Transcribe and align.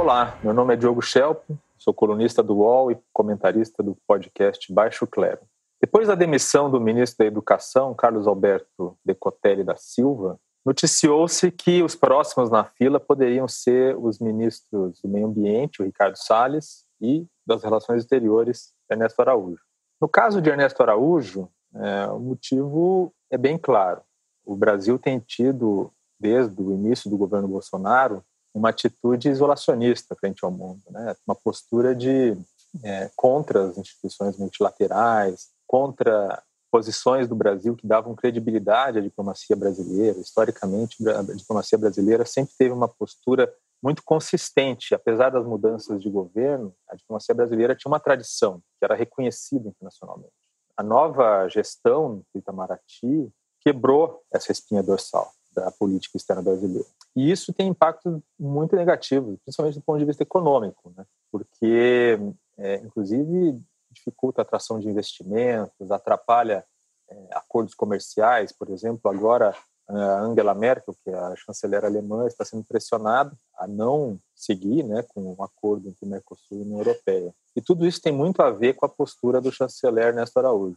Olá, 0.00 0.38
meu 0.44 0.54
nome 0.54 0.74
é 0.74 0.76
Diogo 0.76 1.02
Schelp, 1.02 1.42
sou 1.76 1.92
colunista 1.92 2.40
do 2.40 2.58
UOL 2.58 2.92
e 2.92 2.98
comentarista 3.12 3.82
do 3.82 3.96
podcast 4.06 4.72
Baixo 4.72 5.08
Clero. 5.08 5.40
Depois 5.80 6.06
da 6.06 6.14
demissão 6.14 6.70
do 6.70 6.80
ministro 6.80 7.18
da 7.18 7.24
Educação, 7.26 7.92
Carlos 7.96 8.28
Alberto 8.28 8.96
Decotelli 9.04 9.64
da 9.64 9.74
Silva, 9.74 10.38
noticiou-se 10.64 11.50
que 11.50 11.82
os 11.82 11.96
próximos 11.96 12.48
na 12.48 12.62
fila 12.62 13.00
poderiam 13.00 13.48
ser 13.48 13.96
os 13.98 14.20
ministros 14.20 15.00
do 15.02 15.08
Meio 15.08 15.26
Ambiente, 15.26 15.82
o 15.82 15.84
Ricardo 15.84 16.14
Salles, 16.14 16.84
e 17.00 17.26
das 17.44 17.64
Relações 17.64 18.04
Exteriores, 18.04 18.72
Ernesto 18.88 19.20
Araújo. 19.20 19.64
No 20.00 20.08
caso 20.08 20.40
de 20.40 20.48
Ernesto 20.48 20.80
Araújo, 20.80 21.50
é, 21.74 22.06
o 22.06 22.20
motivo 22.20 23.12
é 23.32 23.36
bem 23.36 23.58
claro. 23.58 24.02
O 24.46 24.54
Brasil 24.54 24.96
tem 24.96 25.18
tido, 25.18 25.90
desde 26.20 26.62
o 26.62 26.70
início 26.70 27.10
do 27.10 27.18
governo 27.18 27.48
Bolsonaro, 27.48 28.22
uma 28.58 28.70
atitude 28.70 29.28
isolacionista 29.28 30.14
frente 30.16 30.44
ao 30.44 30.50
mundo, 30.50 30.82
né? 30.90 31.14
uma 31.26 31.34
postura 31.34 31.94
de 31.94 32.36
é, 32.84 33.10
contra 33.16 33.68
as 33.68 33.78
instituições 33.78 34.36
multilaterais, 34.36 35.48
contra 35.66 36.42
posições 36.70 37.26
do 37.26 37.34
Brasil 37.34 37.74
que 37.74 37.86
davam 37.86 38.14
credibilidade 38.14 38.98
à 38.98 39.00
diplomacia 39.00 39.56
brasileira. 39.56 40.18
Historicamente, 40.18 40.96
a 41.08 41.22
diplomacia 41.22 41.78
brasileira 41.78 42.26
sempre 42.26 42.52
teve 42.58 42.72
uma 42.72 42.88
postura 42.88 43.50
muito 43.82 44.02
consistente, 44.02 44.94
apesar 44.94 45.30
das 45.30 45.46
mudanças 45.46 46.02
de 46.02 46.10
governo, 46.10 46.74
a 46.88 46.96
diplomacia 46.96 47.34
brasileira 47.34 47.76
tinha 47.76 47.90
uma 47.90 48.00
tradição 48.00 48.60
que 48.78 48.84
era 48.84 48.94
reconhecida 48.94 49.68
internacionalmente. 49.68 50.32
A 50.76 50.82
nova 50.82 51.48
gestão 51.48 52.16
do 52.34 52.38
Itamaraty 52.38 53.32
quebrou 53.60 54.20
essa 54.32 54.52
espinha 54.52 54.82
dorsal 54.82 55.32
da 55.60 55.70
política 55.70 56.16
externa 56.16 56.42
brasileira. 56.42 56.86
E 57.16 57.30
isso 57.30 57.52
tem 57.52 57.68
impacto 57.68 58.22
muito 58.38 58.76
negativo, 58.76 59.38
principalmente 59.44 59.78
do 59.78 59.82
ponto 59.82 59.98
de 59.98 60.04
vista 60.04 60.22
econômico, 60.22 60.92
né? 60.96 61.04
porque, 61.32 62.18
é, 62.56 62.76
inclusive, 62.76 63.60
dificulta 63.90 64.40
a 64.40 64.44
atração 64.44 64.78
de 64.78 64.88
investimentos, 64.88 65.90
atrapalha 65.90 66.64
é, 67.10 67.28
acordos 67.32 67.74
comerciais. 67.74 68.52
Por 68.52 68.70
exemplo, 68.70 69.10
agora 69.10 69.54
a 69.88 70.20
Angela 70.20 70.54
Merkel, 70.54 70.94
que 71.02 71.10
é 71.10 71.14
a 71.14 71.34
chanceler 71.34 71.84
alemã, 71.84 72.26
está 72.26 72.44
sendo 72.44 72.62
pressionada 72.62 73.34
a 73.56 73.66
não 73.66 74.18
seguir 74.34 74.82
né, 74.82 75.02
com 75.08 75.34
um 75.34 75.42
acordo 75.42 75.88
entre 75.88 76.04
o 76.04 76.08
Mercosul 76.08 76.58
e 76.58 76.60
a 76.60 76.64
União 76.64 76.78
Europeia. 76.78 77.34
E 77.56 77.62
tudo 77.62 77.86
isso 77.86 78.00
tem 78.00 78.12
muito 78.12 78.42
a 78.42 78.50
ver 78.50 78.74
com 78.74 78.84
a 78.84 78.88
postura 78.88 79.40
do 79.40 79.50
chanceler 79.50 80.14
Néstor 80.14 80.44
Araújo. 80.44 80.76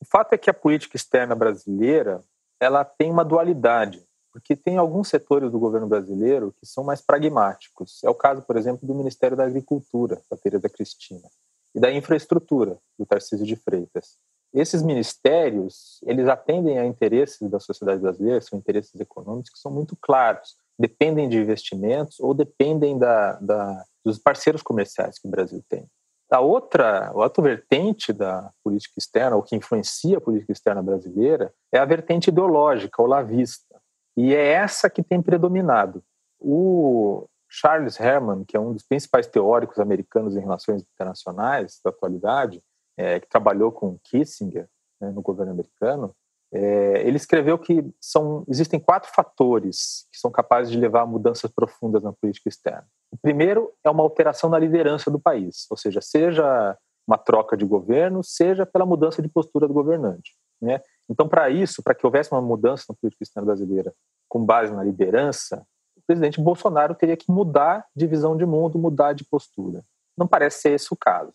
O 0.00 0.04
fato 0.04 0.32
é 0.32 0.38
que 0.38 0.48
a 0.48 0.54
política 0.54 0.96
externa 0.96 1.34
brasileira 1.34 2.22
ela 2.60 2.84
tem 2.84 3.10
uma 3.10 3.24
dualidade, 3.24 4.04
porque 4.32 4.54
tem 4.56 4.76
alguns 4.76 5.08
setores 5.08 5.50
do 5.50 5.58
governo 5.58 5.86
brasileiro 5.86 6.52
que 6.58 6.66
são 6.66 6.84
mais 6.84 7.00
pragmáticos. 7.00 8.02
É 8.04 8.10
o 8.10 8.14
caso, 8.14 8.42
por 8.42 8.56
exemplo, 8.56 8.86
do 8.86 8.94
Ministério 8.94 9.36
da 9.36 9.44
Agricultura, 9.44 10.20
da 10.30 10.36
Tereza 10.36 10.68
Cristina, 10.68 11.28
e 11.74 11.80
da 11.80 11.92
Infraestrutura, 11.92 12.78
do 12.98 13.04
Tarcísio 13.06 13.46
de 13.46 13.56
Freitas 13.56 14.18
esses 14.56 14.82
ministérios, 14.82 16.00
eles 16.06 16.26
atendem 16.28 16.78
a 16.78 16.86
interesses 16.86 17.48
da 17.50 17.60
sociedade 17.60 18.00
brasileira, 18.00 18.40
são 18.40 18.58
interesses 18.58 18.98
econômicos 18.98 19.50
que 19.50 19.58
são 19.58 19.70
muito 19.70 19.96
claros, 20.00 20.56
dependem 20.78 21.28
de 21.28 21.36
investimentos 21.36 22.18
ou 22.20 22.32
dependem 22.32 22.98
da, 22.98 23.32
da, 23.34 23.84
dos 24.04 24.18
parceiros 24.18 24.62
comerciais 24.62 25.18
que 25.18 25.28
o 25.28 25.30
Brasil 25.30 25.62
tem. 25.68 25.86
A 26.30 26.40
outra, 26.40 27.08
a 27.08 27.12
outra 27.12 27.42
vertente 27.42 28.12
da 28.12 28.50
política 28.62 28.94
externa, 28.98 29.36
o 29.36 29.42
que 29.42 29.54
influencia 29.54 30.18
a 30.18 30.20
política 30.20 30.52
externa 30.52 30.82
brasileira, 30.82 31.52
é 31.72 31.78
a 31.78 31.84
vertente 31.84 32.28
ideológica, 32.28 33.00
ou 33.00 33.06
lavista. 33.06 33.80
E 34.16 34.34
é 34.34 34.52
essa 34.52 34.90
que 34.90 35.02
tem 35.02 35.22
predominado. 35.22 36.02
O 36.40 37.28
Charles 37.48 38.00
Herman, 38.00 38.44
que 38.44 38.56
é 38.56 38.60
um 38.60 38.72
dos 38.72 38.82
principais 38.82 39.26
teóricos 39.26 39.78
americanos 39.78 40.36
em 40.36 40.40
relações 40.40 40.82
internacionais 40.82 41.80
da 41.84 41.90
atualidade, 41.90 42.62
é, 42.96 43.20
que 43.20 43.28
trabalhou 43.28 43.70
com 43.70 43.98
Kissinger 44.02 44.68
né, 45.00 45.10
no 45.10 45.22
governo 45.22 45.52
americano, 45.52 46.14
é, 46.56 47.06
ele 47.06 47.18
escreveu 47.18 47.58
que 47.58 47.84
são, 48.00 48.42
existem 48.48 48.80
quatro 48.80 49.10
fatores 49.14 50.06
que 50.10 50.18
são 50.18 50.30
capazes 50.30 50.72
de 50.72 50.78
levar 50.78 51.02
a 51.02 51.06
mudanças 51.06 51.50
profundas 51.50 52.02
na 52.02 52.14
política 52.14 52.48
externa. 52.48 52.86
O 53.10 53.18
primeiro 53.18 53.70
é 53.84 53.90
uma 53.90 54.02
alteração 54.02 54.48
na 54.48 54.58
liderança 54.58 55.10
do 55.10 55.20
país, 55.20 55.66
ou 55.70 55.76
seja, 55.76 56.00
seja 56.00 56.76
uma 57.06 57.18
troca 57.18 57.58
de 57.58 57.64
governo, 57.66 58.24
seja 58.24 58.64
pela 58.64 58.86
mudança 58.86 59.20
de 59.20 59.28
postura 59.28 59.68
do 59.68 59.74
governante. 59.74 60.34
Né? 60.60 60.80
Então, 61.10 61.28
para 61.28 61.50
isso, 61.50 61.82
para 61.82 61.94
que 61.94 62.06
houvesse 62.06 62.32
uma 62.32 62.40
mudança 62.40 62.86
na 62.88 62.94
política 62.94 63.22
externa 63.22 63.46
brasileira 63.46 63.94
com 64.26 64.42
base 64.42 64.72
na 64.72 64.82
liderança, 64.82 65.62
o 65.94 66.00
presidente 66.06 66.40
Bolsonaro 66.40 66.94
teria 66.94 67.18
que 67.18 67.30
mudar 67.30 67.86
de 67.94 68.06
visão 68.06 68.34
de 68.34 68.46
mundo, 68.46 68.78
mudar 68.78 69.12
de 69.12 69.24
postura. 69.24 69.84
Não 70.16 70.26
parece 70.26 70.62
ser 70.62 70.70
esse 70.70 70.88
o 70.90 70.96
caso. 70.96 71.34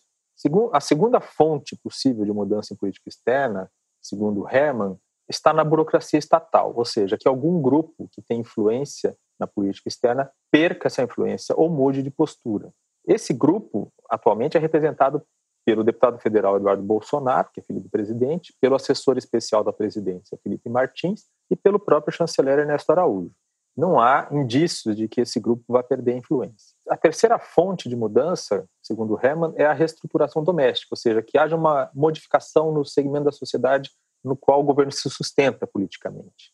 A 0.73 0.79
segunda 0.79 1.21
fonte 1.21 1.77
possível 1.77 2.25
de 2.25 2.33
mudança 2.33 2.73
em 2.73 2.77
política 2.77 3.07
externa, 3.07 3.71
segundo 4.01 4.49
Herman, 4.49 4.97
está 5.31 5.51
na 5.51 5.63
burocracia 5.63 6.19
estatal, 6.19 6.73
ou 6.75 6.85
seja, 6.85 7.17
que 7.17 7.27
algum 7.27 7.61
grupo 7.61 8.07
que 8.11 8.21
tem 8.21 8.41
influência 8.41 9.15
na 9.39 9.47
política 9.47 9.89
externa 9.89 10.29
perca 10.51 10.87
essa 10.87 11.01
influência 11.01 11.55
ou 11.57 11.69
mude 11.69 12.03
de 12.03 12.11
postura. 12.11 12.71
Esse 13.07 13.33
grupo, 13.33 13.91
atualmente, 14.09 14.55
é 14.55 14.59
representado 14.59 15.23
pelo 15.65 15.83
deputado 15.83 16.19
federal 16.19 16.57
Eduardo 16.57 16.83
Bolsonaro, 16.83 17.49
que 17.53 17.59
é 17.59 17.63
filho 17.63 17.81
do 17.81 17.89
presidente, 17.89 18.53
pelo 18.59 18.75
assessor 18.75 19.17
especial 19.17 19.63
da 19.63 19.73
presidência, 19.73 20.37
Felipe 20.43 20.69
Martins, 20.69 21.25
e 21.49 21.55
pelo 21.55 21.79
próprio 21.79 22.13
chanceler 22.13 22.59
Ernesto 22.59 22.91
Araújo 22.91 23.31
não 23.75 23.99
há 23.99 24.27
indícios 24.31 24.95
de 24.95 25.07
que 25.07 25.21
esse 25.21 25.39
grupo 25.39 25.63
vai 25.67 25.83
perder 25.83 26.17
influência. 26.17 26.75
A 26.89 26.97
terceira 26.97 27.39
fonte 27.39 27.87
de 27.87 27.95
mudança, 27.95 28.65
segundo 28.81 29.17
Herman, 29.21 29.53
é 29.55 29.65
a 29.65 29.73
reestruturação 29.73 30.43
doméstica, 30.43 30.89
ou 30.91 30.97
seja, 30.97 31.21
que 31.21 31.37
haja 31.37 31.55
uma 31.55 31.89
modificação 31.93 32.73
no 32.73 32.83
segmento 32.83 33.25
da 33.25 33.31
sociedade 33.31 33.89
no 34.23 34.35
qual 34.35 34.59
o 34.59 34.63
governo 34.63 34.91
se 34.91 35.09
sustenta 35.09 35.65
politicamente. 35.67 36.53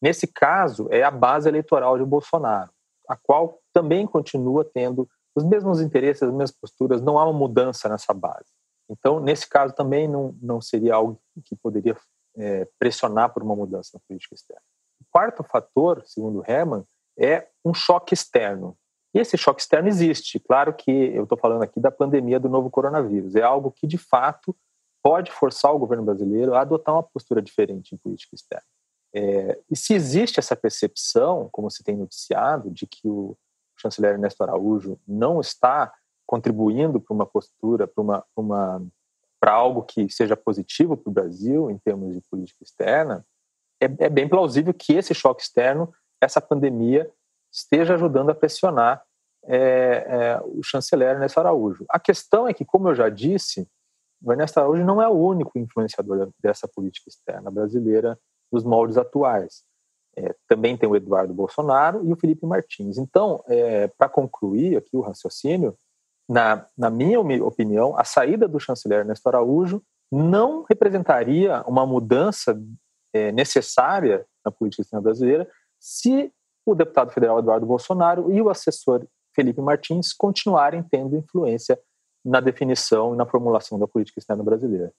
Nesse 0.00 0.26
caso, 0.26 0.88
é 0.90 1.02
a 1.02 1.10
base 1.10 1.48
eleitoral 1.48 1.98
de 1.98 2.04
Bolsonaro, 2.04 2.70
a 3.08 3.16
qual 3.16 3.60
também 3.72 4.06
continua 4.06 4.64
tendo 4.64 5.08
os 5.34 5.44
mesmos 5.44 5.80
interesses, 5.80 6.22
as 6.22 6.30
mesmas 6.30 6.52
posturas, 6.52 7.00
não 7.00 7.18
há 7.18 7.24
uma 7.24 7.38
mudança 7.38 7.88
nessa 7.88 8.14
base. 8.14 8.50
Então, 8.88 9.20
nesse 9.20 9.48
caso, 9.48 9.74
também 9.74 10.08
não, 10.08 10.34
não 10.40 10.60
seria 10.60 10.94
algo 10.94 11.20
que 11.44 11.54
poderia 11.56 11.96
é, 12.36 12.66
pressionar 12.78 13.32
por 13.32 13.42
uma 13.42 13.54
mudança 13.54 13.90
na 13.94 14.00
política 14.06 14.34
externa 14.34 14.62
quarto 15.10 15.42
fator, 15.42 16.02
segundo 16.06 16.44
Herman, 16.46 16.84
é 17.18 17.48
um 17.64 17.74
choque 17.74 18.14
externo. 18.14 18.76
E 19.14 19.18
esse 19.18 19.36
choque 19.36 19.60
externo 19.60 19.88
existe. 19.88 20.38
Claro 20.38 20.72
que 20.74 20.90
eu 20.90 21.24
estou 21.24 21.38
falando 21.38 21.62
aqui 21.62 21.80
da 21.80 21.90
pandemia 21.90 22.38
do 22.38 22.48
novo 22.48 22.70
coronavírus. 22.70 23.34
É 23.34 23.42
algo 23.42 23.70
que, 23.70 23.86
de 23.86 23.98
fato, 23.98 24.54
pode 25.02 25.30
forçar 25.30 25.72
o 25.74 25.78
governo 25.78 26.04
brasileiro 26.04 26.54
a 26.54 26.60
adotar 26.60 26.94
uma 26.94 27.02
postura 27.02 27.40
diferente 27.40 27.94
em 27.94 27.98
política 27.98 28.34
externa. 28.34 28.66
É, 29.14 29.58
e 29.70 29.76
se 29.76 29.94
existe 29.94 30.38
essa 30.38 30.54
percepção, 30.54 31.48
como 31.50 31.70
se 31.70 31.82
tem 31.82 31.96
noticiado, 31.96 32.70
de 32.70 32.86
que 32.86 33.08
o 33.08 33.36
chanceler 33.78 34.12
Ernesto 34.12 34.42
Araújo 34.42 34.98
não 35.06 35.40
está 35.40 35.92
contribuindo 36.26 37.00
para 37.00 37.14
uma 37.14 37.26
postura, 37.26 37.86
para 37.86 38.02
uma, 38.02 38.24
uma 38.36 38.86
para 39.40 39.52
algo 39.52 39.82
que 39.82 40.10
seja 40.10 40.36
positivo 40.36 40.96
para 40.96 41.08
o 41.08 41.12
Brasil 41.12 41.70
em 41.70 41.78
termos 41.78 42.14
de 42.14 42.20
política 42.28 42.62
externa, 42.62 43.24
é, 43.80 43.84
é 43.84 44.08
bem 44.08 44.28
plausível 44.28 44.74
que 44.74 44.94
esse 44.94 45.14
choque 45.14 45.42
externo, 45.42 45.92
essa 46.20 46.40
pandemia, 46.40 47.10
esteja 47.50 47.94
ajudando 47.94 48.30
a 48.30 48.34
pressionar 48.34 49.02
é, 49.44 49.56
é, 49.56 50.40
o 50.44 50.62
chanceler 50.62 51.10
Ernesto 51.10 51.40
Araújo. 51.40 51.84
A 51.88 51.98
questão 51.98 52.46
é 52.46 52.52
que, 52.52 52.64
como 52.64 52.88
eu 52.88 52.94
já 52.94 53.08
disse, 53.08 53.66
o 54.22 54.32
Ernesto 54.32 54.58
Araújo 54.58 54.84
não 54.84 55.00
é 55.00 55.08
o 55.08 55.12
único 55.12 55.58
influenciador 55.58 56.30
dessa 56.42 56.66
política 56.66 57.08
externa 57.08 57.50
brasileira 57.50 58.18
nos 58.50 58.64
moldes 58.64 58.96
atuais. 58.96 59.62
É, 60.16 60.34
também 60.48 60.76
tem 60.76 60.88
o 60.88 60.96
Eduardo 60.96 61.32
Bolsonaro 61.32 62.04
e 62.04 62.12
o 62.12 62.16
Felipe 62.16 62.44
Martins. 62.44 62.98
Então, 62.98 63.42
é, 63.46 63.88
para 63.88 64.08
concluir 64.08 64.76
aqui 64.76 64.96
o 64.96 65.00
raciocínio, 65.00 65.76
na, 66.28 66.66
na 66.76 66.90
minha 66.90 67.20
opinião, 67.20 67.96
a 67.96 68.04
saída 68.04 68.48
do 68.48 68.58
chanceler 68.58 69.00
Ernesto 69.00 69.28
Araújo 69.28 69.82
não 70.10 70.64
representaria 70.68 71.62
uma 71.66 71.86
mudança 71.86 72.60
é, 73.12 73.30
necessária 73.32 74.26
na 74.44 74.50
política 74.50 74.82
externa 74.82 75.02
brasileira 75.02 75.48
se 75.78 76.32
o 76.66 76.74
deputado 76.74 77.12
federal 77.12 77.38
Eduardo 77.38 77.66
Bolsonaro 77.66 78.32
e 78.32 78.42
o 78.42 78.50
assessor 78.50 79.06
Felipe 79.34 79.60
Martins 79.60 80.12
continuarem 80.12 80.82
tendo 80.82 81.16
influência 81.16 81.78
na 82.28 82.40
definição 82.40 83.14
e 83.14 83.16
na 83.16 83.26
formulação 83.26 83.78
da 83.78 83.88
política 83.88 84.18
externa 84.18 84.42
brasileira. 84.42 84.92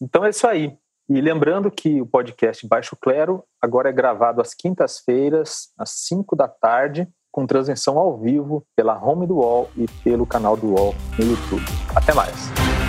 Então 0.00 0.24
é 0.24 0.30
isso 0.30 0.46
aí. 0.46 0.76
E 1.08 1.20
lembrando 1.20 1.70
que 1.70 2.00
o 2.00 2.06
podcast 2.06 2.66
Baixo 2.66 2.96
Clero 2.96 3.44
agora 3.62 3.88
é 3.88 3.92
gravado 3.92 4.40
às 4.40 4.54
quintas-feiras, 4.54 5.68
às 5.78 5.90
5 6.06 6.34
da 6.34 6.48
tarde, 6.48 7.08
com 7.30 7.46
transmissão 7.46 7.98
ao 7.98 8.18
vivo 8.18 8.64
pela 8.74 8.98
home 8.98 9.26
do 9.26 9.36
UOL 9.36 9.70
e 9.76 9.86
pelo 10.02 10.26
canal 10.26 10.56
do 10.56 10.68
UOL 10.68 10.94
no 11.18 11.24
YouTube. 11.24 11.64
Até 11.94 12.12
mais! 12.12 12.85